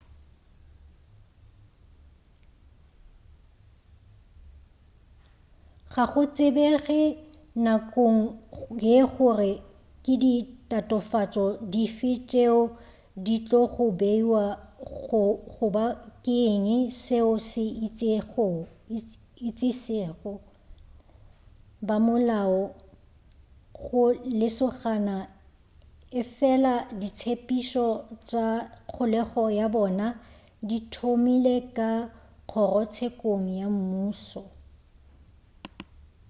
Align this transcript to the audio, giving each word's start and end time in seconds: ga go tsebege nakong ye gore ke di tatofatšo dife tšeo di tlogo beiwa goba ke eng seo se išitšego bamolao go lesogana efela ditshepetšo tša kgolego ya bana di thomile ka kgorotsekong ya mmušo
ga 5.93 6.03
go 6.11 6.21
tsebege 6.35 7.01
nakong 7.65 8.19
ye 8.87 8.97
gore 9.13 9.51
ke 10.03 10.13
di 10.23 10.33
tatofatšo 10.69 11.45
dife 11.73 12.11
tšeo 12.29 12.59
di 13.25 13.35
tlogo 13.47 13.85
beiwa 13.99 14.43
goba 15.57 15.85
ke 16.23 16.35
eng 16.53 16.67
seo 17.03 17.31
se 17.49 17.63
išitšego 19.45 20.31
bamolao 21.87 22.61
go 23.77 24.03
lesogana 24.39 25.17
efela 26.21 26.73
ditshepetšo 26.99 27.87
tša 28.27 28.47
kgolego 28.89 29.43
ya 29.59 29.67
bana 29.75 30.07
di 30.67 30.77
thomile 30.93 31.55
ka 31.77 31.91
kgorotsekong 32.49 33.45
ya 33.59 33.67
mmušo 33.77 34.41